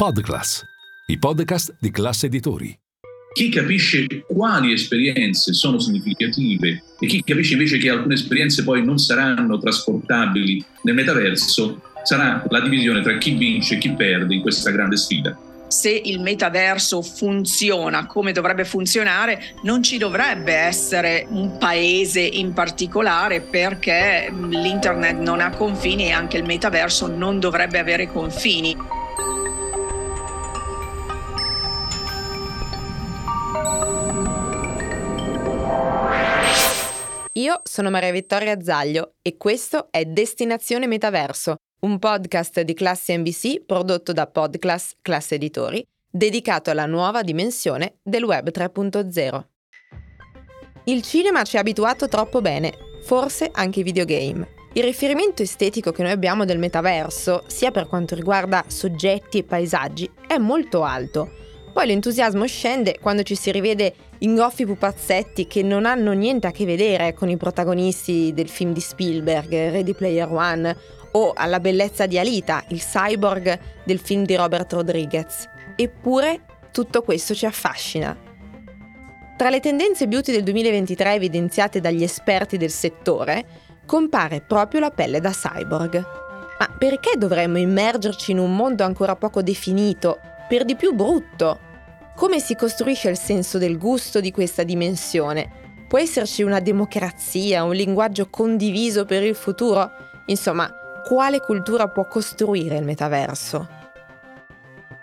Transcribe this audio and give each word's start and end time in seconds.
Podclass, 0.00 0.62
i 1.06 1.18
podcast 1.18 1.74
di 1.80 1.90
classe 1.90 2.26
editori. 2.26 2.72
Chi 3.34 3.48
capisce 3.48 4.06
quali 4.28 4.72
esperienze 4.72 5.52
sono 5.52 5.80
significative 5.80 6.84
e 7.00 7.06
chi 7.08 7.20
capisce 7.24 7.54
invece 7.54 7.78
che 7.78 7.90
alcune 7.90 8.14
esperienze 8.14 8.62
poi 8.62 8.84
non 8.84 8.98
saranno 8.98 9.58
trasportabili 9.58 10.64
nel 10.82 10.94
metaverso, 10.94 11.82
sarà 12.04 12.44
la 12.48 12.60
divisione 12.60 13.02
tra 13.02 13.18
chi 13.18 13.32
vince 13.32 13.74
e 13.74 13.78
chi 13.78 13.90
perde 13.90 14.36
in 14.36 14.40
questa 14.40 14.70
grande 14.70 14.96
sfida 14.96 15.36
se 15.68 15.90
il 15.90 16.20
metaverso 16.20 17.02
funziona 17.02 18.06
come 18.06 18.32
dovrebbe 18.32 18.64
funzionare, 18.64 19.56
non 19.64 19.82
ci 19.82 19.98
dovrebbe 19.98 20.54
essere 20.54 21.26
un 21.28 21.58
paese 21.58 22.20
in 22.20 22.54
particolare 22.54 23.42
perché 23.42 24.32
l'internet 24.32 25.18
non 25.18 25.40
ha 25.40 25.50
confini 25.50 26.06
e 26.06 26.12
anche 26.12 26.38
il 26.38 26.44
metaverso 26.44 27.06
non 27.06 27.38
dovrebbe 27.38 27.78
avere 27.78 28.06
confini. 28.06 28.74
Io 37.48 37.62
sono 37.64 37.88
Maria 37.88 38.12
Vittoria 38.12 38.60
Zaglio 38.60 39.14
e 39.22 39.38
questo 39.38 39.88
è 39.90 40.04
Destinazione 40.04 40.86
Metaverso, 40.86 41.54
un 41.80 41.98
podcast 41.98 42.60
di 42.60 42.74
classe 42.74 43.16
NBC 43.16 43.64
prodotto 43.64 44.12
da 44.12 44.26
Podclass 44.26 44.96
Classe 45.00 45.36
Editori, 45.36 45.82
dedicato 46.10 46.68
alla 46.68 46.84
nuova 46.84 47.22
dimensione 47.22 48.00
del 48.02 48.24
Web 48.24 48.50
3.0. 48.50 49.44
Il 50.84 51.00
cinema 51.00 51.42
ci 51.44 51.56
ha 51.56 51.60
abituato 51.60 52.06
troppo 52.06 52.42
bene, 52.42 52.74
forse 53.02 53.48
anche 53.50 53.80
i 53.80 53.82
videogame. 53.82 54.46
Il 54.74 54.84
riferimento 54.84 55.40
estetico 55.40 55.90
che 55.90 56.02
noi 56.02 56.12
abbiamo 56.12 56.44
del 56.44 56.58
metaverso, 56.58 57.44
sia 57.46 57.70
per 57.70 57.86
quanto 57.86 58.14
riguarda 58.14 58.64
soggetti 58.66 59.38
e 59.38 59.44
paesaggi, 59.44 60.10
è 60.26 60.36
molto 60.36 60.82
alto 60.82 61.46
poi 61.78 61.86
l'entusiasmo 61.86 62.44
scende 62.48 62.98
quando 63.00 63.22
ci 63.22 63.36
si 63.36 63.52
rivede 63.52 63.94
ingoffi 64.18 64.66
pupazzetti 64.66 65.46
che 65.46 65.62
non 65.62 65.86
hanno 65.86 66.10
niente 66.10 66.48
a 66.48 66.50
che 66.50 66.64
vedere 66.64 67.14
con 67.14 67.28
i 67.28 67.36
protagonisti 67.36 68.32
del 68.34 68.48
film 68.48 68.72
di 68.72 68.80
Spielberg, 68.80 69.48
Ready 69.48 69.94
Player 69.94 70.28
One, 70.28 70.76
o 71.12 71.32
alla 71.36 71.60
bellezza 71.60 72.06
di 72.06 72.18
Alita, 72.18 72.64
il 72.70 72.80
cyborg 72.80 73.56
del 73.84 74.00
film 74.00 74.24
di 74.24 74.34
Robert 74.34 74.72
Rodriguez. 74.72 75.48
Eppure 75.76 76.40
tutto 76.72 77.02
questo 77.02 77.32
ci 77.32 77.46
affascina. 77.46 78.16
Tra 79.36 79.48
le 79.48 79.60
tendenze 79.60 80.08
beauty 80.08 80.32
del 80.32 80.42
2023 80.42 81.14
evidenziate 81.14 81.80
dagli 81.80 82.02
esperti 82.02 82.56
del 82.56 82.72
settore, 82.72 83.44
compare 83.86 84.40
proprio 84.40 84.80
la 84.80 84.90
pelle 84.90 85.20
da 85.20 85.30
cyborg. 85.30 85.94
Ma 86.58 86.74
perché 86.76 87.16
dovremmo 87.16 87.58
immergerci 87.58 88.32
in 88.32 88.40
un 88.40 88.56
mondo 88.56 88.82
ancora 88.82 89.14
poco 89.14 89.42
definito, 89.42 90.18
per 90.48 90.64
di 90.64 90.74
più 90.74 90.92
brutto, 90.92 91.66
come 92.18 92.40
si 92.40 92.56
costruisce 92.56 93.10
il 93.10 93.16
senso 93.16 93.58
del 93.58 93.78
gusto 93.78 94.18
di 94.18 94.32
questa 94.32 94.64
dimensione? 94.64 95.84
Può 95.86 96.00
esserci 96.00 96.42
una 96.42 96.58
democrazia, 96.58 97.62
un 97.62 97.72
linguaggio 97.72 98.26
condiviso 98.28 99.04
per 99.04 99.22
il 99.22 99.36
futuro? 99.36 99.88
Insomma, 100.26 100.68
quale 101.06 101.38
cultura 101.38 101.86
può 101.86 102.08
costruire 102.08 102.76
il 102.76 102.84
metaverso? 102.84 103.68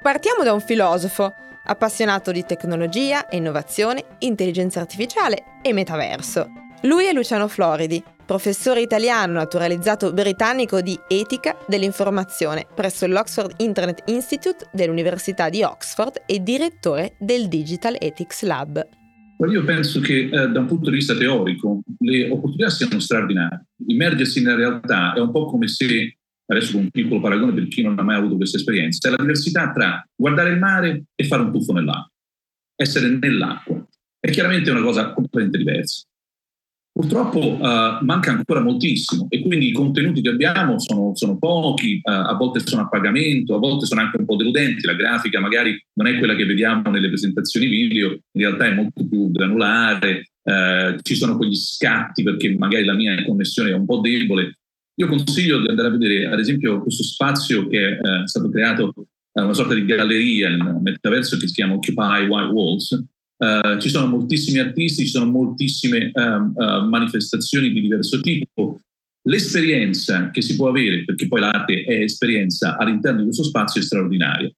Partiamo 0.02 0.44
da 0.44 0.52
un 0.52 0.60
filosofo, 0.60 1.34
appassionato 1.64 2.34
di 2.34 2.46
tecnologia, 2.46 3.26
innovazione, 3.30 4.04
intelligenza 4.20 4.82
artificiale 4.82 5.60
e 5.62 5.72
metaverso. 5.72 6.50
Lui 6.82 7.06
è 7.06 7.14
Luciano 7.14 7.48
Floridi, 7.48 8.04
professore 8.26 8.82
italiano 8.82 9.34
naturalizzato 9.34 10.12
britannico 10.12 10.82
di 10.82 10.98
etica 11.08 11.56
dell'informazione 11.68 12.66
presso 12.74 13.06
l'Oxford 13.06 13.54
Internet 13.58 14.04
Institute 14.08 14.68
dell'Università 14.74 15.50
di 15.50 15.64
Oxford 15.64 16.24
e 16.26 16.42
direttore 16.42 17.16
del 17.20 17.48
Digital 17.48 17.96
Ethics 18.00 18.44
Lab. 18.44 18.88
Io 19.50 19.64
penso 19.64 20.00
che 20.00 20.30
eh, 20.32 20.48
da 20.48 20.60
un 20.60 20.66
punto 20.66 20.90
di 20.90 20.96
vista 20.96 21.16
teorico 21.16 21.82
le 22.00 22.30
opportunità 22.30 22.70
siano 22.70 23.00
straordinarie. 23.00 23.66
Immergersi 23.88 24.42
nella 24.42 24.56
realtà 24.56 25.14
è 25.14 25.20
un 25.20 25.32
po' 25.32 25.46
come 25.46 25.68
se, 25.68 26.18
adesso 26.46 26.72
con 26.72 26.84
un 26.84 26.90
piccolo 26.90 27.20
paragone 27.20 27.54
per 27.54 27.68
chi 27.68 27.82
non 27.84 28.00
ha 28.00 28.02
mai 28.02 28.16
avuto 28.16 28.38
questa 28.38 28.58
esperienza, 28.58 29.08
è 29.08 29.12
la 29.12 29.18
diversità 29.18 29.72
tra 29.72 30.08
guardare 30.16 30.52
il 30.52 30.60
mare 30.60 31.04
e 31.14 31.24
fare 31.26 31.42
un 31.42 31.52
tuffo 31.52 31.74
nell'acqua, 31.74 32.12
essere 32.76 33.10
nell'acqua. 33.10 33.86
È 34.20 34.32
chiaramente 34.32 34.72
una 34.72 34.82
cosa 34.82 35.12
completamente 35.12 35.58
diversa. 35.58 36.06
Purtroppo 36.98 37.58
uh, 37.58 38.06
manca 38.06 38.32
ancora 38.32 38.62
moltissimo 38.62 39.26
e 39.28 39.42
quindi 39.42 39.68
i 39.68 39.74
contenuti 39.74 40.22
che 40.22 40.30
abbiamo 40.30 40.80
sono, 40.80 41.12
sono 41.14 41.38
pochi, 41.38 42.00
uh, 42.02 42.10
a 42.10 42.34
volte 42.36 42.62
sono 42.66 42.84
a 42.84 42.88
pagamento, 42.88 43.54
a 43.54 43.58
volte 43.60 43.86
sono 43.86 44.00
anche 44.00 44.16
un 44.18 44.24
po' 44.24 44.38
deludenti, 44.38 44.86
la 44.86 44.94
grafica 44.94 45.42
magari 45.42 45.78
non 45.96 46.08
è 46.08 46.18
quella 46.18 46.36
che 46.36 46.46
vediamo 46.46 46.90
nelle 46.92 47.10
presentazioni 47.10 47.68
video, 47.68 48.12
in 48.12 48.42
realtà 48.42 48.68
è 48.68 48.74
molto 48.74 49.06
più 49.06 49.30
granulare, 49.30 50.30
uh, 50.44 50.98
ci 51.02 51.16
sono 51.16 51.36
quegli 51.36 51.56
scatti 51.56 52.24
perché 52.24 52.56
magari 52.58 52.86
la 52.86 52.94
mia 52.94 53.22
connessione 53.26 53.72
è 53.72 53.74
un 53.74 53.86
po' 53.86 54.00
debole. 54.00 54.60
Io 54.96 55.08
consiglio 55.08 55.60
di 55.60 55.68
andare 55.68 55.90
a 55.90 55.92
vedere 55.92 56.28
ad 56.28 56.40
esempio 56.40 56.82
questo 56.82 57.04
spazio 57.04 57.68
che 57.68 57.98
è 57.98 58.00
stato 58.24 58.50
creato, 58.50 58.94
una 59.34 59.54
sorta 59.54 59.74
di 59.74 59.84
galleria 59.84 60.48
in 60.48 60.80
metaverso 60.82 61.36
che 61.36 61.48
si 61.50 61.56
chiama 61.56 61.74
Occupy 61.74 62.26
White 62.26 62.54
Walls, 62.54 63.06
Uh, 63.38 63.78
ci 63.80 63.90
sono 63.90 64.08
moltissimi 64.08 64.60
artisti, 64.60 65.04
ci 65.04 65.12
sono 65.12 65.30
moltissime 65.30 66.12
uh, 66.14 66.22
uh, 66.22 66.88
manifestazioni 66.88 67.72
di 67.72 67.82
diverso 67.82 68.22
tipo. 68.22 68.80
L'esperienza 69.28 70.30
che 70.32 70.42
si 70.42 70.56
può 70.56 70.70
avere, 70.70 71.04
perché 71.04 71.28
poi 71.28 71.42
l'arte 71.42 71.84
è 71.84 72.02
esperienza 72.02 72.78
all'interno 72.78 73.20
di 73.20 73.26
questo 73.26 73.44
spazio, 73.44 73.82
è 73.82 73.84
straordinaria. 73.84 74.52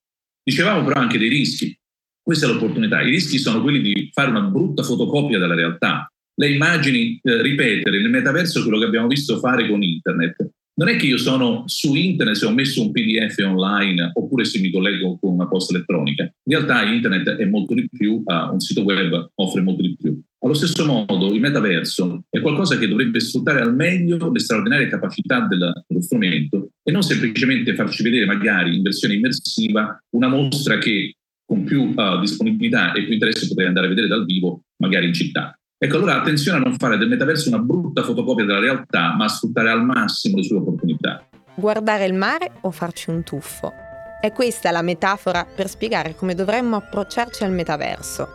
Dicevamo 0.43 0.83
però 0.85 0.99
anche 0.99 1.17
dei 1.17 1.29
rischi. 1.29 1.75
Questa 2.21 2.45
è 2.45 2.51
l'opportunità. 2.51 3.01
I 3.01 3.09
rischi 3.09 3.38
sono 3.38 3.61
quelli 3.61 3.81
di 3.81 4.09
fare 4.13 4.29
una 4.29 4.41
brutta 4.41 4.83
fotocopia 4.83 5.39
della 5.39 5.55
realtà. 5.55 6.11
Le 6.35 6.51
immagini, 6.51 7.19
eh, 7.23 7.41
ripetere 7.41 7.99
nel 7.99 8.09
metaverso 8.09 8.61
quello 8.61 8.79
che 8.79 8.85
abbiamo 8.85 9.07
visto 9.07 9.39
fare 9.39 9.67
con 9.67 9.81
internet, 9.81 10.49
non 10.77 10.89
è 10.89 10.95
che 10.95 11.07
io 11.07 11.17
sono 11.17 11.63
su 11.65 11.95
internet 11.95 12.35
se 12.35 12.45
ho 12.45 12.51
messo 12.51 12.81
un 12.81 12.91
PDF 12.91 13.35
online 13.43 14.11
oppure 14.13 14.45
se 14.45 14.59
mi 14.59 14.69
collego 14.69 15.17
con 15.19 15.33
una 15.33 15.47
posta 15.47 15.73
elettronica. 15.73 16.23
In 16.23 16.31
realtà 16.53 16.83
internet 16.83 17.29
è 17.29 17.45
molto 17.45 17.73
di 17.73 17.88
più, 17.89 18.21
uh, 18.23 18.53
un 18.53 18.59
sito 18.59 18.83
web 18.83 19.31
offre 19.35 19.61
molto 19.61 19.81
di 19.81 19.95
più. 19.99 20.19
Allo 20.39 20.53
stesso 20.53 20.85
modo 20.85 21.33
il 21.33 21.39
metaverso 21.39 22.25
è 22.29 22.39
qualcosa 22.41 22.77
che 22.77 22.88
dovrebbe 22.88 23.19
sfruttare 23.19 23.61
al 23.61 23.75
meglio 23.75 24.31
le 24.31 24.39
straordinarie 24.39 24.88
capacità 24.88 25.47
del, 25.47 25.83
dello 25.88 26.01
strumento 26.01 26.69
e 26.83 26.91
non 26.91 27.01
semplicemente 27.01 27.73
farci 27.73 28.03
vedere 28.03 28.25
magari 28.25 28.75
in 28.75 28.83
versione 28.83 29.15
immersiva 29.15 29.99
una 30.11 30.27
mostra 30.27 30.77
che 30.77 31.15
con 31.44 31.63
più 31.63 31.94
uh, 31.95 32.19
disponibilità 32.19 32.94
e 32.94 33.03
più 33.03 33.13
interesse 33.13 33.47
potrei 33.47 33.67
andare 33.67 33.88
a 33.88 33.89
vedere 33.89 34.07
dal 34.07 34.25
vivo 34.25 34.65
magari 34.77 35.07
in 35.07 35.13
città. 35.13 35.57
Ecco, 35.79 35.97
allora 35.97 36.19
attenzione 36.19 36.57
a 36.57 36.61
non 36.61 36.75
fare 36.75 36.97
del 36.97 37.07
metaverso 37.07 37.49
una 37.49 37.59
brutta 37.59 38.01
fotocopia 38.01 38.45
della 38.45 38.59
realtà, 38.59 39.13
ma 39.15 39.25
a 39.25 39.27
sfruttare 39.27 39.69
al 39.69 39.85
massimo 39.85 40.38
le 40.38 40.43
sue 40.43 40.57
opportunità. 40.57 41.23
Guardare 41.53 42.05
il 42.05 42.15
mare 42.15 42.53
o 42.61 42.71
farci 42.71 43.11
un 43.11 43.21
tuffo? 43.21 43.71
È 44.19 44.31
questa 44.31 44.71
la 44.71 44.81
metafora 44.81 45.45
per 45.45 45.69
spiegare 45.69 46.15
come 46.15 46.33
dovremmo 46.33 46.77
approcciarci 46.77 47.43
al 47.43 47.51
metaverso. 47.51 48.27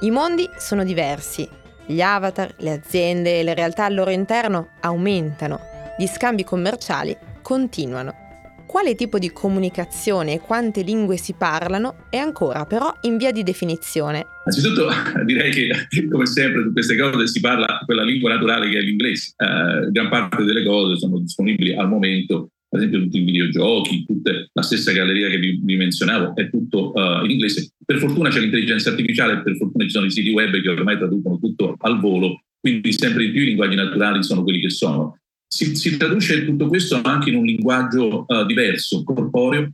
I 0.00 0.10
mondi 0.10 0.48
sono 0.58 0.82
diversi, 0.82 1.48
gli 1.86 2.00
avatar, 2.00 2.52
le 2.58 2.72
aziende 2.72 3.38
e 3.38 3.42
le 3.44 3.54
realtà 3.54 3.84
al 3.84 3.94
loro 3.94 4.10
interno 4.10 4.70
aumentano, 4.80 5.60
gli 5.96 6.06
scambi 6.06 6.42
commerciali 6.42 7.16
continuano 7.42 8.21
quale 8.72 8.94
tipo 8.94 9.18
di 9.18 9.30
comunicazione 9.30 10.32
e 10.32 10.40
quante 10.40 10.80
lingue 10.80 11.18
si 11.18 11.34
parlano 11.36 12.06
è 12.08 12.16
ancora 12.16 12.64
però 12.64 12.90
in 13.02 13.18
via 13.18 13.30
di 13.30 13.42
definizione. 13.42 14.24
Anzitutto 14.46 14.88
direi 15.26 15.52
che 15.52 16.08
come 16.08 16.24
sempre 16.24 16.62
su 16.62 16.72
queste 16.72 16.96
cose 16.96 17.26
si 17.26 17.40
parla 17.40 17.82
quella 17.84 18.02
lingua 18.02 18.30
naturale 18.30 18.70
che 18.70 18.78
è 18.78 18.80
l'inglese. 18.80 19.34
Eh, 19.36 19.90
gran 19.90 20.08
parte 20.08 20.44
delle 20.44 20.64
cose 20.64 20.96
sono 20.96 21.18
disponibili 21.18 21.74
al 21.74 21.86
momento, 21.86 22.52
ad 22.70 22.80
esempio 22.80 23.02
tutti 23.02 23.18
i 23.18 23.24
videogiochi, 23.24 24.06
tutta 24.06 24.32
la 24.50 24.62
stessa 24.62 24.90
galleria 24.90 25.28
che 25.28 25.36
vi, 25.36 25.60
vi 25.62 25.76
menzionavo 25.76 26.34
è 26.34 26.48
tutto 26.48 26.92
uh, 26.94 27.24
in 27.24 27.32
inglese. 27.32 27.74
Per 27.84 27.98
fortuna 27.98 28.30
c'è 28.30 28.40
l'intelligenza 28.40 28.88
artificiale, 28.88 29.42
per 29.42 29.54
fortuna 29.56 29.84
ci 29.84 29.90
sono 29.90 30.06
i 30.06 30.10
siti 30.10 30.30
web 30.30 30.58
che 30.58 30.68
ormai 30.70 30.96
traducono 30.96 31.38
tutto 31.38 31.74
al 31.78 32.00
volo, 32.00 32.44
quindi 32.58 32.90
sempre 32.94 33.26
di 33.26 33.32
più 33.32 33.42
i 33.42 33.46
linguaggi 33.48 33.74
naturali 33.74 34.22
sono 34.22 34.42
quelli 34.42 34.60
che 34.60 34.70
sono 34.70 35.18
si, 35.54 35.76
si, 35.76 35.98
traduce 35.98 36.46
tutto 36.46 36.66
questo 36.66 36.98
anche 37.02 37.28
in 37.28 37.36
un 37.36 37.44
linguaggio 37.44 38.24
uh, 38.26 38.46
diverso, 38.46 39.04
corporeo, 39.04 39.70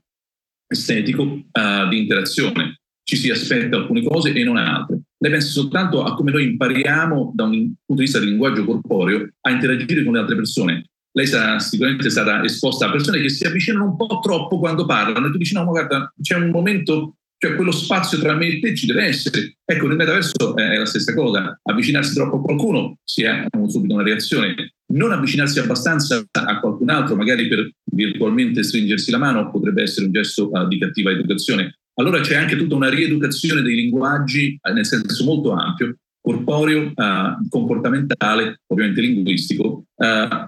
estetico, 0.67 1.23
uh, 1.23 1.89
di 1.89 2.01
interazione. 2.01 2.81
Ci 3.05 3.17
si 3.17 3.31
aspetta 3.31 3.77
alcune 3.77 4.03
cose 4.03 4.33
e 4.33 4.43
non 4.43 4.57
altre. 4.57 5.03
Lei 5.19 5.31
pensa 5.31 5.49
soltanto 5.49 6.03
a 6.03 6.15
come 6.15 6.33
noi 6.33 6.45
impariamo 6.45 7.31
da 7.33 7.45
un 7.45 7.53
punto 7.53 7.95
di 7.95 8.01
vista 8.01 8.19
del 8.19 8.29
linguaggio 8.29 8.65
corporeo 8.65 9.29
a 9.41 9.51
interagire 9.51 10.03
con 10.03 10.15
le 10.15 10.19
altre 10.19 10.35
persone. 10.35 10.85
Lei 11.13 11.27
sarà 11.27 11.61
sicuramente 11.61 12.11
stata 12.11 12.43
esposta 12.43 12.87
a 12.87 12.91
persone 12.91 13.21
che 13.21 13.31
si 13.31 13.47
avvicinano 13.47 13.85
un 13.85 13.97
po' 13.97 14.19
troppo 14.21 14.59
quando 14.59 14.85
parlano 14.85 15.29
e 15.29 15.31
tu 15.31 15.39
dici 15.39 15.55
no, 15.55 15.65
ma 15.65 15.71
guarda, 15.71 16.13
c'è 16.21 16.35
un 16.35 16.51
momento 16.51 17.18
cioè 17.39 17.55
quello 17.55 17.71
spazio 17.71 18.19
tra 18.19 18.35
me 18.35 18.49
e 18.49 18.59
te 18.59 18.75
ci 18.75 18.87
deve 18.87 19.05
essere. 19.05 19.59
Ecco, 19.65 19.87
nel 19.87 19.97
metaverso 19.97 20.57
è 20.57 20.77
la 20.77 20.87
stessa 20.87 21.15
cosa. 21.15 21.59
Avvicinarsi 21.63 22.15
troppo 22.15 22.37
a 22.37 22.43
qualcuno 22.43 22.99
si 23.05 23.25
ha 23.25 23.47
subito 23.69 23.95
una 23.95 24.03
reazione. 24.03 24.73
non 24.91 25.13
avvicinarsi 25.13 25.59
abbastanza 25.59 26.25
a 26.33 26.61
qualcun 26.61 26.89
altro, 26.89 27.15
magari 27.15 27.47
per 27.47 27.71
virtualmente 27.93 28.63
stringersi 28.63 29.11
la 29.11 29.19
mano, 29.19 29.51
potrebbe 29.51 29.83
essere 29.83 30.07
un 30.07 30.13
gesto 30.13 30.51
uh, 30.51 30.67
di 30.67 30.79
cattiva 30.79 31.11
educazione. 31.11 31.79
Allora 31.95 32.21
c'è 32.21 32.37
anche 32.37 32.57
tutta 32.57 32.75
una 32.75 32.89
rieducazione 32.89 33.61
dei 33.61 33.75
linguaggi, 33.75 34.59
uh, 34.61 34.73
nel 34.73 34.87
senso 34.87 35.25
molto 35.25 35.53
ampio, 35.53 35.95
corporeo, 36.29 36.93
uh, 36.95 37.49
comportamentale, 37.49 38.61
ovviamente 38.67 39.01
linguistico. 39.01 39.85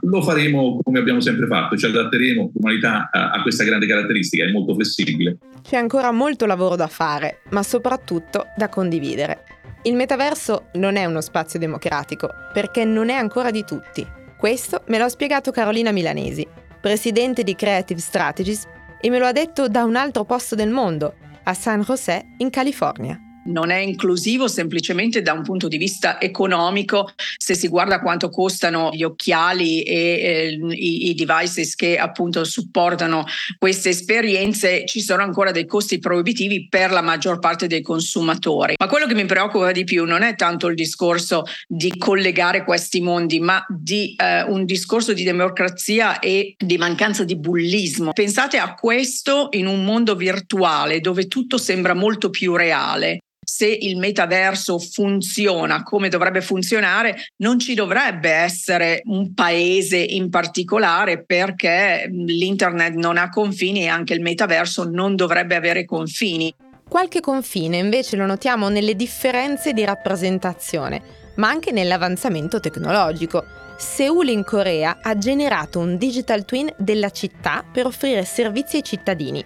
lo 0.02 0.22
faremo 0.22 0.80
come 0.82 0.98
abbiamo 0.98 1.20
sempre 1.20 1.46
fatto, 1.46 1.76
ci 1.76 1.86
adatteremo, 1.86 2.52
l'umanità 2.54 3.08
a 3.10 3.40
questa 3.42 3.64
grande 3.64 3.86
caratteristica, 3.86 4.44
è 4.44 4.50
molto 4.50 4.74
flessibile. 4.74 5.38
C'è 5.62 5.76
ancora 5.76 6.12
molto 6.12 6.44
lavoro 6.44 6.76
da 6.76 6.86
fare, 6.86 7.40
ma 7.50 7.62
soprattutto 7.62 8.46
da 8.56 8.68
condividere. 8.68 9.44
Il 9.84 9.94
metaverso 9.94 10.66
non 10.74 10.96
è 10.96 11.06
uno 11.06 11.22
spazio 11.22 11.58
democratico, 11.58 12.28
perché 12.52 12.84
non 12.84 13.08
è 13.08 13.14
ancora 13.14 13.50
di 13.50 13.64
tutti. 13.64 14.06
Questo 14.36 14.84
me 14.88 14.98
l'ha 14.98 15.08
spiegato 15.08 15.50
Carolina 15.50 15.90
Milanesi, 15.90 16.46
presidente 16.80 17.42
di 17.42 17.54
Creative 17.54 18.00
Strategies, 18.00 18.66
e 19.00 19.08
me 19.08 19.18
lo 19.18 19.24
ha 19.24 19.32
detto 19.32 19.68
da 19.68 19.84
un 19.84 19.96
altro 19.96 20.24
posto 20.24 20.54
del 20.54 20.70
mondo, 20.70 21.14
a 21.44 21.54
San 21.54 21.80
José, 21.80 22.34
in 22.38 22.50
California 22.50 23.18
non 23.50 23.70
è 23.70 23.79
inclusivo 23.79 24.49
semplicemente 24.49 25.23
da 25.23 25.32
un 25.32 25.43
punto 25.43 25.69
di 25.69 25.76
vista 25.76 26.20
economico, 26.20 27.11
se 27.37 27.55
si 27.55 27.69
guarda 27.69 28.00
quanto 28.00 28.31
costano 28.31 28.91
gli 28.93 29.02
occhiali 29.02 29.82
e 29.82 29.94
eh, 29.94 30.58
i, 30.75 31.11
i, 31.11 31.14
devices 31.14 31.75
che 31.75 31.99
appunto 31.99 32.44
supportano 32.44 33.25
queste 33.58 33.91
esperienze, 33.91 34.85
ci 34.87 35.00
sono 35.00 35.23
ancora 35.23 35.50
dei 35.50 35.67
costi 35.67 35.99
proibitivi 35.99 36.69
per 36.69 36.91
la 36.91 37.02
maggior 37.02 37.38
parte 37.38 37.67
dei 37.67 37.82
consumatori. 37.82 38.75
Ma 38.79 38.88
quello 38.88 39.06
che 39.06 39.14
mi 39.14 39.26
preoccupa 39.26 39.73
di 39.73 39.85
più 39.85 40.05
non 40.05 40.23
è 40.23 40.35
tanto 40.37 40.69
il 40.69 40.75
discorso 40.75 41.44
di 41.67 41.97
collegare 41.99 42.64
questi 42.64 43.00
mondi, 43.00 43.41
ma 43.41 43.64
di 43.69 44.14
eh, 44.17 44.43
un 44.43 44.64
discorso 44.64 45.12
di 45.12 45.25
democrazia 45.25 46.19
e 46.19 46.55
di 46.56 46.79
mancanza 46.79 47.25
di 47.25 47.37
bullismo. 47.37 48.12
Pensate 48.12 48.58
a 48.58 48.75
questo 48.75 49.49
in 49.52 49.67
un 49.67 49.85
mondo 49.85 50.14
virtuale 50.14 51.00
dove 51.00 51.26
tutto 51.26 51.58
sembra 51.58 51.94
molto 51.94 52.31
più 52.31 52.56
reale 52.56 53.20
se 53.52 53.67
il 53.67 53.99
metaverso 53.99 54.79
funziona 54.79 55.82
come 55.82 56.08
dovrebbe 56.08 56.41
funzionare, 56.41 57.17
non 57.38 57.58
ci 57.58 57.75
dovrebbe 57.75 58.31
essere 58.31 59.02
un 59.06 59.35
paese 59.35 59.97
in 59.97 60.31
particolare 60.31 61.25
perché 61.25 62.08
l'internet 62.08 62.94
non 62.94 63.17
ha 63.19 63.29
confini 63.29 63.82
e 63.82 63.88
anche 63.88 64.14
il 64.14 64.20
metaverso 64.20 64.85
non 64.88 65.17
dovrebbe 65.17 65.56
avere 65.56 65.85
confini. 65.85 66.55
Qualche 66.88 67.19
confine 67.19 67.79
invece 67.79 68.14
lo 68.14 68.25
notiamo 68.25 68.69
nelle 68.69 68.94
differenze 68.94 69.73
di 69.73 69.85
rappresentazione, 69.85 71.02
ma 71.35 71.49
anche 71.49 71.73
nell'avanzamento 71.73 72.61
tecnologico. 72.61 73.44
Seoul 73.76 74.29
in 74.29 74.44
Corea 74.44 74.99
ha 75.02 75.19
generato 75.19 75.81
un 75.81 75.97
digital 75.97 76.44
twin 76.44 76.73
della 76.76 77.11
città 77.11 77.64
per 77.70 77.87
offrire 77.87 78.25
servizi 78.25 78.76
ai 78.76 78.85
cittadini 78.85 79.44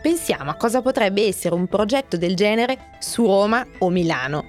pensiamo 0.00 0.50
a 0.50 0.54
cosa 0.54 0.82
potrebbe 0.82 1.26
essere 1.26 1.54
un 1.54 1.66
progetto 1.66 2.16
del 2.16 2.34
genere 2.34 2.96
su 2.98 3.26
Roma 3.26 3.66
o 3.78 3.90
Milano. 3.90 4.44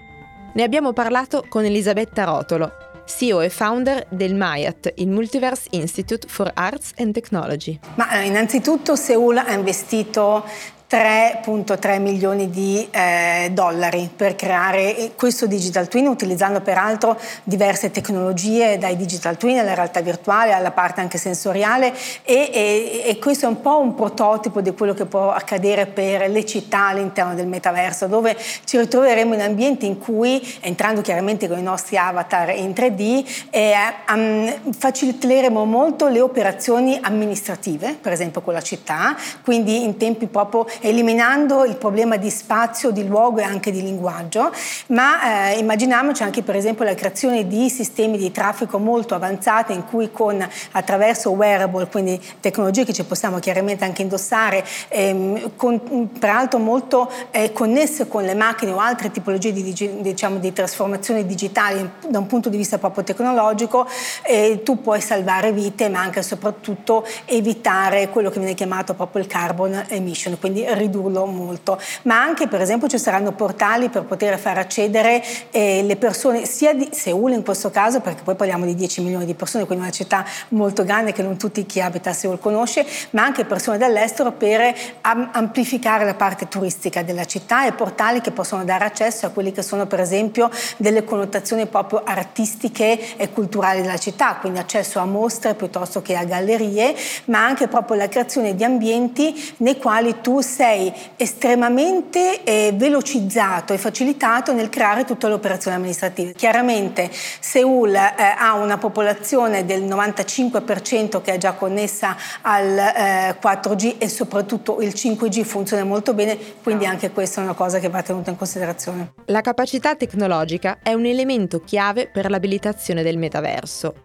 Ne 0.53 0.63
abbiamo 0.63 0.93
parlato 0.93 1.45
con 1.47 1.63
Elisabetta 1.63 2.23
Rotolo, 2.23 2.71
CEO 3.05 3.41
e 3.41 3.49
founder 3.49 4.05
del 4.09 4.35
MIAT, 4.35 4.93
il 4.97 5.09
Multiverse 5.09 5.67
Institute 5.71 6.27
for 6.27 6.51
Arts 6.53 6.93
and 6.97 7.13
Technology. 7.13 7.79
Ma 7.95 8.21
eh, 8.21 8.25
innanzitutto 8.25 8.95
Seoul 8.95 9.37
ha 9.37 9.53
investito 9.53 10.45
3.3 10.91 12.01
milioni 12.01 12.49
di 12.49 12.85
eh, 12.91 13.49
dollari 13.53 14.09
per 14.13 14.35
creare 14.35 15.11
questo 15.15 15.47
digital 15.47 15.87
twin 15.87 16.05
utilizzando 16.07 16.59
peraltro 16.59 17.17
diverse 17.43 17.91
tecnologie 17.91 18.77
dai 18.77 18.97
digital 18.97 19.37
twin 19.37 19.59
alla 19.59 19.73
realtà 19.73 20.01
virtuale 20.01 20.51
alla 20.51 20.71
parte 20.71 20.99
anche 20.99 21.17
sensoriale 21.17 21.93
e, 22.23 22.49
e, 22.51 23.03
e, 23.05 23.19
questo 23.19 23.45
è 23.45 23.47
un 23.47 23.61
po' 23.61 23.79
un 23.79 23.95
prototipo 23.95 24.59
di 24.59 24.73
quello 24.73 24.93
che 24.93 25.05
può 25.05 25.31
accadere 25.31 25.85
per 25.85 26.29
le 26.29 26.45
città 26.45 26.87
all'interno 26.87 27.35
del 27.35 27.47
metaverso 27.47 28.07
dove 28.07 28.35
ci 28.65 28.77
ritroveremo 28.77 29.33
in 29.33 29.41
ambienti 29.41 29.85
in 29.85 29.97
cui 29.97 30.45
entrando 30.59 30.99
chiaramente 30.99 31.47
con 31.47 31.57
i 31.57 31.63
nostri 31.63 31.95
avatar 31.95 32.49
in 32.49 32.71
3D 32.71 33.47
eh, 33.49 33.73
um, 34.09 34.73
faciliteremo 34.73 35.63
molto 35.63 36.09
le 36.09 36.19
operazioni 36.19 36.99
amministrative 37.01 37.95
per 38.01 38.11
esempio 38.11 38.41
con 38.41 38.53
la 38.53 38.61
città 38.61 39.15
quindi 39.41 39.85
in 39.85 39.95
tempi 39.95 40.27
proprio 40.27 40.67
eliminando 40.81 41.65
il 41.65 41.75
problema 41.75 42.17
di 42.17 42.29
spazio, 42.29 42.91
di 42.91 43.05
luogo 43.05 43.39
e 43.39 43.43
anche 43.43 43.71
di 43.71 43.81
linguaggio, 43.81 44.51
ma 44.87 45.51
eh, 45.51 45.59
immaginiamoci 45.59 46.23
anche 46.23 46.41
per 46.43 46.55
esempio 46.55 46.85
la 46.85 46.95
creazione 46.95 47.47
di 47.47 47.69
sistemi 47.69 48.17
di 48.17 48.31
traffico 48.31 48.77
molto 48.77 49.15
avanzati 49.15 49.73
in 49.73 49.85
cui 49.85 50.11
con, 50.11 50.47
attraverso 50.71 51.31
wearable, 51.31 51.87
quindi 51.87 52.19
tecnologie 52.39 52.85
che 52.85 52.93
ci 52.93 53.03
possiamo 53.03 53.39
chiaramente 53.39 53.83
anche 53.83 54.01
indossare, 54.01 54.63
ehm, 54.89 55.55
con, 55.55 56.09
peraltro 56.17 56.59
molto 56.59 57.11
eh, 57.31 57.51
connesse 57.51 58.07
con 58.07 58.23
le 58.23 58.35
macchine 58.35 58.71
o 58.71 58.79
altre 58.79 59.11
tipologie 59.11 59.51
di, 59.51 59.73
diciamo, 60.01 60.37
di 60.37 60.53
trasformazioni 60.53 61.25
digitali 61.25 61.89
da 62.07 62.19
un 62.19 62.27
punto 62.27 62.49
di 62.49 62.57
vista 62.57 62.77
proprio 62.77 63.03
tecnologico, 63.03 63.87
eh, 64.23 64.61
tu 64.63 64.81
puoi 64.81 65.01
salvare 65.01 65.51
vite 65.51 65.89
ma 65.89 65.99
anche 65.99 66.19
e 66.19 66.23
soprattutto 66.23 67.05
evitare 67.25 68.09
quello 68.09 68.29
che 68.29 68.39
viene 68.39 68.53
chiamato 68.53 68.93
proprio 68.93 69.21
il 69.21 69.27
carbon 69.27 69.85
emission, 69.89 70.37
quindi 70.39 70.63
ridurlo 70.77 71.25
molto, 71.25 71.79
ma 72.03 72.21
anche 72.21 72.47
per 72.47 72.61
esempio 72.61 72.87
ci 72.87 72.97
saranno 72.97 73.31
portali 73.31 73.89
per 73.89 74.03
poter 74.03 74.37
far 74.37 74.57
accedere 74.57 75.23
eh, 75.51 75.83
le 75.83 75.95
persone 75.95 76.45
sia 76.45 76.73
di 76.73 76.89
Seul 76.91 77.31
in 77.31 77.43
questo 77.43 77.69
caso, 77.69 77.99
perché 77.99 78.23
poi 78.23 78.35
parliamo 78.35 78.65
di 78.65 78.75
10 78.75 79.01
milioni 79.01 79.25
di 79.25 79.33
persone, 79.33 79.65
quindi 79.65 79.83
una 79.83 79.93
città 79.93 80.25
molto 80.49 80.83
grande 80.83 81.11
che 81.11 81.21
non 81.21 81.37
tutti 81.37 81.65
chi 81.65 81.81
abita 81.81 82.11
a 82.11 82.13
Seul 82.13 82.39
conosce, 82.39 82.85
ma 83.11 83.23
anche 83.23 83.45
persone 83.45 83.77
dall'estero 83.77 84.31
per 84.31 84.73
am- 85.01 85.29
amplificare 85.31 86.05
la 86.05 86.15
parte 86.15 86.47
turistica 86.47 87.03
della 87.03 87.25
città 87.25 87.65
e 87.65 87.73
portali 87.73 88.21
che 88.21 88.31
possono 88.31 88.63
dare 88.63 88.85
accesso 88.85 89.25
a 89.25 89.29
quelli 89.29 89.51
che 89.51 89.61
sono 89.61 89.85
per 89.85 89.99
esempio 89.99 90.49
delle 90.77 91.03
connotazioni 91.03 91.65
proprio 91.65 92.01
artistiche 92.03 93.17
e 93.17 93.31
culturali 93.31 93.81
della 93.81 93.97
città, 93.97 94.35
quindi 94.35 94.59
accesso 94.59 94.99
a 94.99 95.05
mostre 95.05 95.55
piuttosto 95.55 96.01
che 96.01 96.15
a 96.15 96.23
gallerie, 96.23 96.95
ma 97.25 97.43
anche 97.43 97.67
proprio 97.67 97.97
la 97.97 98.07
creazione 98.07 98.55
di 98.55 98.63
ambienti 98.63 99.53
nei 99.57 99.77
quali 99.77 100.21
tu 100.21 100.41
sei 100.41 100.60
sei 100.61 100.93
estremamente 101.17 102.43
eh, 102.43 102.71
velocizzato 102.75 103.73
e 103.73 103.79
facilitato 103.79 104.53
nel 104.53 104.69
creare 104.69 105.05
tutte 105.05 105.27
le 105.27 105.33
operazioni 105.33 105.75
amministrative. 105.75 106.33
Chiaramente 106.33 107.09
Seul 107.11 107.95
eh, 107.95 108.13
ha 108.37 108.53
una 108.53 108.77
popolazione 108.77 109.65
del 109.65 109.81
95% 109.81 111.23
che 111.23 111.33
è 111.33 111.37
già 111.39 111.53
connessa 111.53 112.15
al 112.41 112.77
eh, 112.77 113.37
4G 113.41 113.95
e 113.97 114.07
soprattutto 114.07 114.81
il 114.81 114.89
5G 114.89 115.41
funziona 115.41 115.83
molto 115.83 116.13
bene, 116.13 116.37
quindi 116.61 116.85
anche 116.85 117.09
questa 117.09 117.41
è 117.41 117.43
una 117.43 117.55
cosa 117.55 117.79
che 117.79 117.89
va 117.89 118.03
tenuta 118.03 118.29
in 118.29 118.37
considerazione. 118.37 119.13
La 119.25 119.41
capacità 119.41 119.95
tecnologica 119.95 120.77
è 120.83 120.93
un 120.93 121.05
elemento 121.05 121.61
chiave 121.61 122.07
per 122.07 122.29
l'abilitazione 122.29 123.01
del 123.01 123.17
metaverso. 123.17 123.95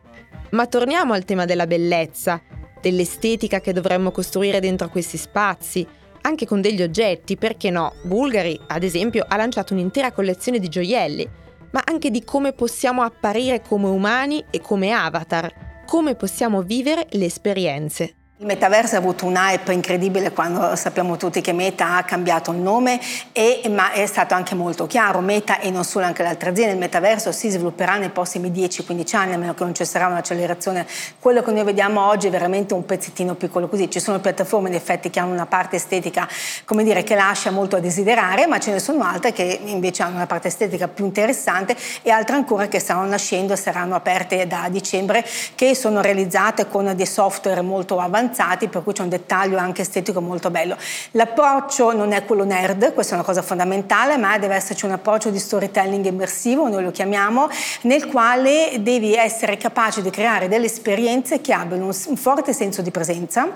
Ma 0.53 0.67
torniamo 0.67 1.13
al 1.13 1.27
tema 1.27 1.45
della 1.45 1.67
bellezza, 1.67 2.41
dell'estetica 2.81 3.61
che 3.61 3.75
dovremmo 3.75 4.11
costruire 4.11 4.59
dentro 4.59 4.89
questi 4.89 5.19
spazi, 5.19 5.87
anche 6.27 6.45
con 6.45 6.61
degli 6.61 6.83
oggetti, 6.83 7.37
perché 7.37 7.71
no? 7.71 7.95
Bulgari, 8.03 8.59
ad 8.67 8.83
esempio, 8.83 9.25
ha 9.27 9.37
lanciato 9.37 9.73
un'intera 9.73 10.11
collezione 10.11 10.59
di 10.59 10.69
gioielli, 10.69 11.29
ma 11.71 11.83
anche 11.85 12.11
di 12.11 12.25
come 12.25 12.53
possiamo 12.53 13.03
apparire 13.03 13.63
come 13.63 13.87
umani 13.87 14.45
e 14.51 14.61
come 14.61 14.91
avatar, 14.91 15.85
come 15.87 16.17
possiamo 16.17 16.63
vivere 16.63 17.07
le 17.13 17.27
esperienze. 17.27 18.15
Il 18.39 18.45
metaverso 18.45 18.97
ha 18.97 18.99
avuto 18.99 19.25
un 19.25 19.35
hype 19.35 19.73
incredibile 19.73 20.31
quando 20.31 20.77
sappiamo 20.77 21.17
tutti 21.17 21.41
che 21.41 21.55
Meta 21.55 21.97
ha 21.97 22.03
cambiato 22.03 22.51
il 22.51 22.59
nome, 22.59 23.01
e, 23.33 23.63
ma 23.71 23.93
è 23.93 24.05
stato 24.05 24.35
anche 24.35 24.55
molto 24.55 24.87
chiaro, 24.87 25.21
Meta 25.21 25.59
e 25.59 25.71
non 25.71 25.85
solo 25.85 26.05
anche 26.05 26.23
le 26.23 26.29
altre 26.29 26.51
aziende, 26.51 26.75
il 26.75 26.79
metaverso 26.79 27.33
si 27.33 27.49
svilupperà 27.49 27.97
nei 27.97 28.11
prossimi 28.11 28.51
10-15 28.51 29.17
anni, 29.17 29.33
a 29.33 29.39
meno 29.39 29.55
che 29.55 29.65
non 29.65 29.75
ci 29.75 29.87
sarà 29.87 30.07
un'accelerazione. 30.09 30.87
Quello 31.19 31.43
che 31.43 31.51
noi 31.51 31.65
vediamo 31.65 32.07
oggi 32.07 32.27
è 32.27 32.31
veramente 32.31 32.75
un 32.75 32.85
pezzettino 32.85 33.37
piccolo 33.37 33.69
così, 33.69 33.91
ci 33.91 34.01
sono 34.01 34.21
piattaforme 34.21 34.69
in 34.69 34.75
effetti 34.75 35.09
che 35.09 35.19
hanno 35.19 35.33
una 35.33 35.47
parte 35.47 35.77
estetica, 35.77 36.29
come 36.67 36.85
dire, 36.85 37.05
che 37.05 37.15
lascia 37.15 37.51
molto 37.51 37.77
a 37.77 37.81
desiderare, 37.81 38.47
ma 38.47 38.61
ce 38.61 38.71
ne 38.71 38.81
sono 38.81 39.03
altre 39.03 39.33
che 39.33 39.61
invece 39.65 40.03
hanno 40.03 40.17
una 40.17 40.27
parte 40.27 40.49
estetica 40.49 40.89
più 40.89 41.07
interessante 41.07 41.75
e 42.03 42.11
altre 42.11 42.37
ancora 42.37 42.69
che 42.69 42.81
stanno 42.81 43.07
nascendo 43.07 43.55
e 43.55 43.57
saranno 43.57 43.95
aperte 43.95 44.47
da 44.47 44.67
dicembre, 44.69 45.25
che 45.55 45.75
sono 45.75 46.03
realizzate 46.03 46.69
con 46.69 46.95
dei 46.95 47.07
software 47.07 47.63
molto 47.63 47.99
avanzati 47.99 48.25
avanzati, 48.27 48.69
per 48.69 48.83
cui 48.83 48.93
c'è 48.93 49.03
un 49.03 49.09
dettaglio 49.09 49.57
anche 49.57 49.83
estetico 49.83 50.21
molto 50.21 50.51
bello. 50.51 50.77
L'approccio 51.13 51.93
non 51.93 52.13
è 52.13 52.25
quello 52.25 52.45
nerd, 52.45 52.93
questa 52.93 53.13
è 53.13 53.17
una 53.17 53.25
cosa 53.25 53.43
fondamentale, 53.43 54.17
ma 54.17 54.37
deve 54.39 54.57
esserci 54.57 54.85
un 54.85 54.93
approccio 54.93 55.31
di 55.31 55.39
storytelling 55.39 56.05
immersivo, 56.05 56.69
noi 56.69 56.83
lo 56.83 56.91
chiamiamo, 56.91 57.49
nel 57.83 58.07
quale 58.07 58.79
devi 58.81 59.15
essere 59.15 59.57
capace 59.57 60.03
di 60.03 60.11
creare 60.11 60.49
delle 60.49 60.67
esperienze 60.67 61.41
che 61.41 61.53
abbiano 61.53 61.87
un 61.87 62.17
forte 62.17 62.53
senso 62.53 62.83
di 62.83 62.91
presenza, 62.91 63.49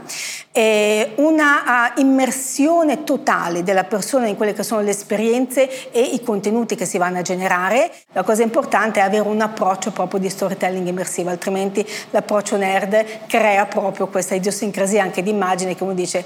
eh, 0.53 1.13
una 1.17 1.93
immersione 1.97 3.05
totale 3.05 3.63
della 3.63 3.85
persona 3.85 4.27
in 4.27 4.37
quelle 4.37 4.53
che 4.53 4.63
sono 4.63 4.81
le 4.81 4.91
esperienze 4.91 5.91
e 5.91 6.01
i 6.01 6.23
contenuti 6.23 6.77
che 6.77 6.85
si 6.85 6.99
vanno 6.99 7.19
a 7.19 7.23
generare. 7.23 7.91
La 8.13 8.23
cosa 8.23 8.43
importante 8.43 9.01
è 9.01 9.03
avere 9.03 9.29
un 9.29 9.41
approccio 9.41 9.91
proprio 9.91 10.21
di 10.21 10.29
storytelling 10.29 10.87
immersivo, 10.87 11.31
altrimenti 11.31 11.87
l'approccio 12.11 12.57
nerd 12.57 13.27
crea 13.27 13.67
proprio 13.67 14.07
questa 14.07 14.35
idiosincrasia 14.35 14.60
anche 14.99 15.23
di 15.23 15.31
immagine 15.31 15.75
che 15.75 15.83
uno 15.83 15.95
dice 15.95 16.25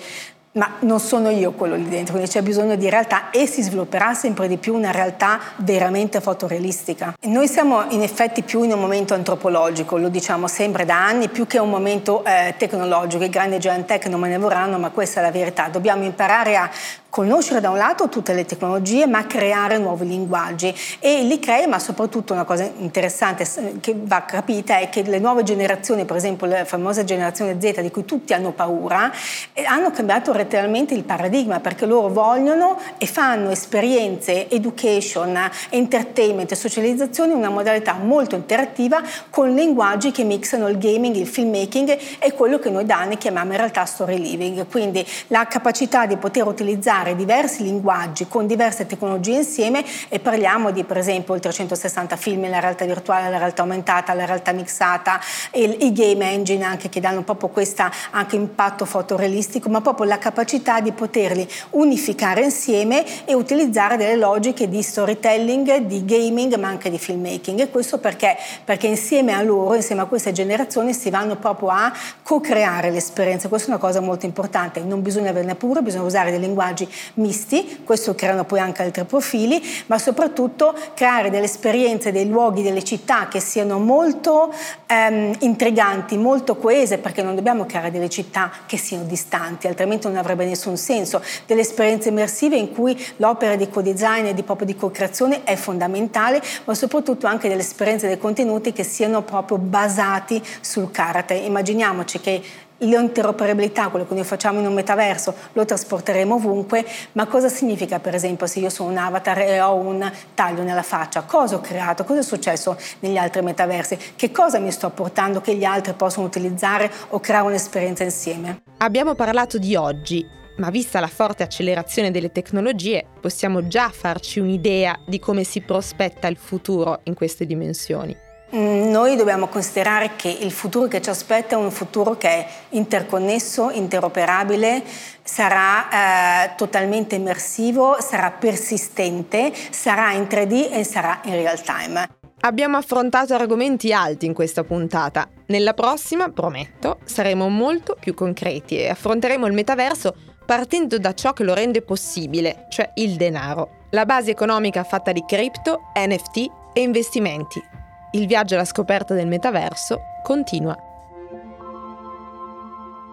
ma 0.55 0.75
non 0.81 1.01
sono 1.01 1.31
io 1.31 1.53
quello 1.53 1.75
lì 1.75 1.89
dentro, 1.89 2.13
quindi 2.13 2.31
c'è 2.31 2.43
bisogno 2.43 2.77
di 2.77 2.89
realtà 2.89 3.31
e 3.31 3.47
si 3.47 3.61
svilupperà 3.63 4.15
sempre 4.15 4.47
di 4.47 4.57
più 4.57 4.75
una 4.75 4.93
realtà 4.93 5.41
veramente 5.57 6.21
fotorealistica. 6.21 7.15
Noi 7.23 7.49
siamo 7.49 7.85
in 7.89 8.03
effetti 8.03 8.43
più 8.43 8.63
in 8.63 8.73
un 8.73 8.81
momento 8.81 9.15
antropologico, 9.15 9.97
lo 9.97 10.09
diciamo 10.09 10.47
sempre 10.47 10.85
da 10.85 11.05
anni, 11.07 11.29
più 11.29 11.47
che 11.47 11.59
un 11.59 11.71
momento 11.71 12.25
eh, 12.25 12.55
tecnologico. 12.57 13.25
I 13.25 13.31
grandi 13.31 13.59
giant 13.59 13.85
tech 13.87 14.07
non 14.07 14.21
me 14.21 14.29
ne 14.29 14.39
vorranno, 14.39 14.79
ma 14.79 14.91
questa 14.91 15.19
è 15.19 15.23
la 15.25 15.33
verità. 15.33 15.69
Dobbiamo 15.69 16.05
imparare 16.05 16.57
a 16.57 16.71
conoscere 17.15 17.61
da 17.61 17.71
un 17.71 17.77
lato 17.77 18.09
tutte 18.09 18.33
le 18.33 18.45
tecnologie, 18.45 19.07
ma 19.07 19.25
creare 19.25 19.79
nuovi 19.79 20.05
linguaggi. 20.05 20.75
E 20.99 21.23
li 21.23 21.39
crei, 21.39 21.69
ma 21.69 21.79
soprattutto 21.79 22.33
una 22.33 22.43
cosa 22.43 22.69
interessante 22.79 23.47
che 23.79 23.95
va 23.97 24.25
capita 24.25 24.79
è 24.79 24.89
che 24.89 25.03
le 25.03 25.21
nuove 25.21 25.45
generazioni, 25.45 26.07
per 26.07 26.17
esempio 26.17 26.49
la 26.49 26.65
famosa 26.65 27.05
generazione 27.05 27.57
Z 27.61 27.83
di 27.83 27.93
cui 27.93 28.05
tutti 28.05 28.33
hanno 28.33 28.51
paura, 28.51 29.13
eh, 29.53 29.65
hanno 29.65 29.93
cambiato 29.93 30.33
letteralmente 30.33 30.95
il 30.95 31.05
paradigma 31.05 31.61
perché 31.61 31.87
loro 31.87 32.09
vogliono 32.09 32.81
e 32.99 33.07
fanno 33.07 33.51
esperienze, 33.51 34.51
education, 34.51 35.39
entertainment 35.69 36.53
socializzazione 36.55 37.31
in 37.31 37.39
una 37.39 37.49
modalità 37.49 37.93
molto 37.93 38.35
interattiva 38.35 39.01
con 39.31 39.55
linguaggi 39.55 40.11
che 40.11 40.25
mixano 40.25 40.67
il 40.67 40.79
gaming, 40.79 41.15
il 41.15 41.29
filmmaking 41.29 41.97
e 42.19 42.33
quello 42.33 42.59
che 42.59 42.71
noi 42.71 42.85
da 42.85 42.99
anni 42.99 43.19
chiamiamo 43.19 43.53
in 43.53 43.59
realtà 43.59 43.85
story 43.85 44.19
living. 44.19 44.67
Quindi 44.67 45.07
la 45.29 45.47
capacità 45.47 46.07
di 46.07 46.17
poter 46.17 46.45
utilizzare 46.49 47.03
diversi 47.13 47.63
linguaggi 47.63 48.27
con 48.27 48.47
diverse 48.47 48.87
tecnologie 48.87 49.37
insieme 49.37 49.85
e 50.09 50.19
parliamo 50.19 50.71
di 50.71 50.85
per 50.85 50.97
esempio 50.97 51.35
il 51.35 51.41
360 51.41 52.17
film, 52.17 52.49
la 52.49 52.61
realtà 52.61 52.85
virtuale, 52.87 53.29
la 53.31 53.39
realtà 53.39 53.63
aumentata, 53.63 54.15
la 54.15 54.25
realtà 54.25 54.53
mixata, 54.53 55.21
il, 55.53 55.77
i 55.81 55.93
game 55.93 56.31
engine 56.31 56.65
anche 56.65 56.89
che 56.89 57.01
danno 57.01 57.23
proprio 57.23 57.49
questo 57.49 57.83
impatto 58.31 58.85
fotorealistico, 58.85 59.69
ma 59.69 59.81
proprio 59.81 60.07
la 60.07 60.19
capacità 60.19 60.81
di 60.81 60.93
poterli 60.93 61.47
unificare 61.71 62.43
insieme 62.43 63.05
e 63.25 63.35
utilizzare 63.35 63.97
delle 63.97 64.17
logiche 64.17 64.69
di 64.69 64.83
storytelling, 64.83 65.79
di 65.79 66.05
gaming, 66.05 66.55
ma 66.57 66.69
anche 66.69 66.91
di 66.91 66.99
filmmaking. 66.99 67.61
E 67.61 67.71
questo 67.71 67.99
perché? 67.99 68.37
Perché 68.65 68.87
insieme 68.87 69.33
a 69.33 69.43
loro, 69.43 69.75
insieme 69.75 70.03
a 70.03 70.05
queste 70.07 70.33
generazioni, 70.33 70.93
si 70.95 71.11
vanno 71.11 71.37
proprio 71.37 71.69
a 71.69 71.93
co-creare 72.23 72.91
l'esperienza. 72.91 73.49
Questa 73.49 73.69
è 73.69 73.71
una 73.71 73.81
cosa 73.81 74.01
molto 74.01 74.27
importante. 74.27 74.81
Non 74.81 75.03
bisogna 75.03 75.31
averne 75.31 75.55
paura, 75.55 75.83
bisogna 75.83 76.05
usare 76.05 76.31
dei 76.31 76.41
linguaggi 76.41 76.89
misti, 77.15 77.81
questo 77.85 78.15
creano 78.15 78.45
poi 78.45 78.61
anche 78.61 78.83
altri 78.83 79.05
profili, 79.05 79.63
ma 79.87 79.99
soprattutto 79.99 80.75
creare 80.95 81.31
delle 81.31 81.45
esperienze, 81.45 82.13
dei 82.13 82.29
luoghi, 82.29 82.63
delle 82.63 82.83
città 82.83 83.29
che 83.29 83.41
siano 83.41 83.79
molto 83.79 84.53
ehm, 84.87 85.33
intriganti, 85.41 86.17
molto 86.17 86.57
coese, 86.57 86.99
perché 86.99 87.23
non 87.23 87.35
dobbiamo 87.35 87.67
creare 87.67 87.91
delle 87.91 88.09
città 88.09 88.51
che 88.67 88.77
siano 88.77 89.05
distanti, 89.05 89.67
altrimenti 89.67 90.07
non 90.07 90.17
avrebbe 90.17 90.45
nessun 90.45 90.77
senso, 90.77 91.23
delle 91.47 91.61
esperienze 91.63 92.09
immersive 92.09 92.57
in 92.57 92.73
cui 92.73 92.97
l'opera 93.17 93.57
di 93.57 93.69
co-design 93.69 94.27
e 94.27 94.35
di, 94.35 94.43
proprio 94.43 94.67
di 94.67 94.77
co-creazione 94.77 95.45
è 95.45 95.57
fondamentale, 95.57 96.43
ma 96.65 96.75
soprattutto 96.75 97.27
anche 97.27 97.49
delle 97.49 97.61
esperienze 97.61 98.07
dei 98.07 98.19
contenuti 98.19 98.73
che 98.73 98.85
siano 98.85 99.23
proprio 99.23 99.59
basati 99.59 100.43
sul 100.61 100.91
carattere. 100.91 101.41
Immaginiamoci 101.41 102.21
che 102.21 102.43
l'interoperabilità, 102.79 103.89
quello 103.89 104.07
che 104.07 104.15
noi 104.15 104.25
facciamo 104.25 104.61
in 104.61 104.67
un 104.67 104.75
metaverso, 104.75 105.35
lo 105.53 105.65
trasporteremo 105.65 106.35
ovunque, 106.35 106.85
ma 107.13 107.27
cosa 107.27 107.49
significa 107.49 107.99
per 107.99 108.15
esempio 108.15 108.47
se 108.47 108.61
io 108.61 108.71
sono 108.71 108.91
un 108.91 108.97
avatar 108.97 109.39
e 109.39 109.61
ho 109.61 109.75
un 109.75 110.11
taglio 110.35 110.63
nella 110.63 110.83
faccia? 110.83 111.23
Cosa 111.23 111.57
ho 111.57 111.61
creato? 111.61 112.05
Cosa 112.05 112.21
è 112.21 112.23
successo 112.23 112.77
negli 113.01 113.17
altri 113.17 113.43
metaversi? 113.43 113.99
Che 114.17 114.31
cosa 114.31 114.59
mi 114.59 114.71
sto 114.71 114.91
portando 114.91 115.41
che 115.41 115.55
gli 115.55 115.65
altri 115.65 115.93
possono 115.95 116.27
utilizzare 116.27 116.91
o 117.11 117.21
creare 117.21 117.47
un'esperienza 117.47 118.03
insieme? 118.03 118.63
Abbiamo 118.79 119.15
parlato 119.15 119.59
di 119.59 119.77
oggi, 119.77 120.27
ma 120.57 120.71
vista 120.71 121.01
la 121.01 121.09
forte 121.09 121.43
accelerazione 121.43 122.11
delle 122.11 122.31
tecnologie, 122.31 123.05
possiamo 123.21 123.67
già 123.67 123.89
farci 123.89 124.41
un'idea 124.41 124.99
di 125.07 125.19
come 125.19 125.45
si 125.45 125.61
prospetta 125.61 126.29
il 126.29 126.37
futuro 126.37 127.01
in 127.05 127.15
queste 127.15 127.47
dimensioni. 127.47 128.24
Mm, 128.55 128.91
noi 128.91 129.17
dobbiamo 129.17 129.49
considerare 129.49 130.13
che 130.15 130.29
il 130.29 130.53
futuro 130.53 130.87
che 130.87 131.03
ci 131.03 131.11
aspetta 131.11 131.57
è 131.57 131.59
un 131.59 131.73
futuro 131.73 132.17
che 132.17 132.29
è 132.29 132.47
interconnesso, 132.71 133.71
interoperabile, 133.71 134.81
sarà 135.25 136.45
eh, 136.45 136.55
totalmente 136.55 137.17
immersivo, 137.17 137.97
sarà 138.01 138.31
persistente, 138.31 139.53
sarà 139.71 140.13
in 140.13 140.23
3D 140.23 140.73
e 140.73 140.85
sarà 140.85 141.21
in 141.25 141.33
real 141.33 141.61
time. 141.63 142.09
Abbiamo 142.43 142.77
affrontato 142.77 143.35
argomenti 143.35 143.93
alti 143.93 144.27
in 144.27 144.35
questa 144.35 144.63
puntata. 144.63 145.29
Nella 145.47 145.75
prossima, 145.75 146.29
prometto, 146.29 146.99
saremo 147.05 147.49
molto 147.49 147.97
più 147.99 148.15
concreti 148.15 148.79
e 148.79 148.89
affronteremo 148.89 149.47
il 149.47 149.53
metaverso 149.53 150.15
partendo 150.47 150.99
da 150.99 151.13
ciò 151.15 151.33
che 151.33 151.43
lo 151.43 151.55
rende 151.55 151.83
possibile, 151.83 152.67
cioè 152.69 152.93
il 152.97 153.17
denaro. 153.17 153.87
La 153.91 154.05
base 154.05 154.31
economica 154.31 154.85
fatta 154.85 155.11
di 155.11 155.25
cripto, 155.27 155.91
NFT 155.97 156.51
e 156.75 156.83
investimenti 156.83 157.83
il 158.15 158.29
viaggio 158.29 158.55
alla 158.55 158.65
scoperta 158.65 159.13
del 159.13 159.27
metaverso 159.27 160.01
continua. 160.23 160.77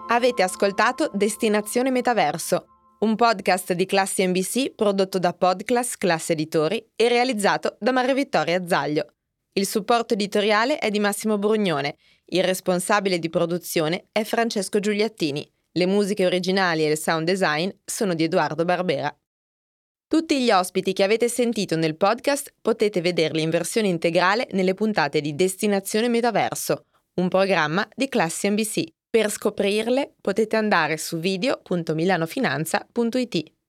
Avete 0.08 0.42
ascoltato 0.42 1.10
Destinazione 1.12 1.90
Metaverso, 1.90 2.66
un 3.00 3.16
podcast 3.16 3.72
di 3.72 3.84
classe 3.84 4.24
NBC 4.24 4.74
prodotto 4.74 5.18
da 5.18 5.32
Podclass 5.32 5.96
Classe 5.96 6.34
Editori 6.34 6.92
e 6.94 7.08
realizzato 7.08 7.76
da 7.80 7.90
Maria 7.90 8.14
Vittoria 8.14 8.64
Zaglio. 8.64 9.14
Il 9.54 9.66
supporto 9.66 10.14
editoriale 10.14 10.78
è 10.78 10.88
di 10.88 11.00
Massimo 11.00 11.36
Brugnone, 11.36 11.96
il 12.26 12.44
responsabile 12.44 13.18
di 13.18 13.28
produzione 13.28 14.06
è 14.12 14.22
Francesco 14.22 14.78
Giuliattini, 14.78 15.50
le 15.72 15.86
musiche 15.86 16.26
originali 16.26 16.84
e 16.84 16.90
il 16.90 16.98
sound 16.98 17.26
design 17.26 17.68
sono 17.84 18.14
di 18.14 18.22
Edoardo 18.22 18.64
Barbera. 18.64 19.12
Tutti 20.12 20.44
gli 20.44 20.50
ospiti 20.50 20.92
che 20.92 21.04
avete 21.04 21.26
sentito 21.26 21.74
nel 21.74 21.96
podcast 21.96 22.52
potete 22.60 23.00
vederli 23.00 23.40
in 23.40 23.48
versione 23.48 23.88
integrale 23.88 24.46
nelle 24.50 24.74
puntate 24.74 25.22
di 25.22 25.34
Destinazione 25.34 26.08
Metaverso, 26.08 26.84
un 27.14 27.28
programma 27.28 27.88
di 27.96 28.10
Classi 28.10 28.50
NBC. 28.50 28.84
Per 29.08 29.30
scoprirle 29.30 30.12
potete 30.20 30.56
andare 30.56 30.98
su 30.98 31.18
video.milanofinanza.it. 31.18 33.52